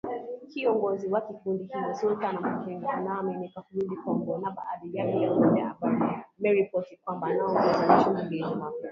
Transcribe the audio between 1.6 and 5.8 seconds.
hilo Sultani Makenga anaaminika kurudi Kongo na badhi ya vyombo vya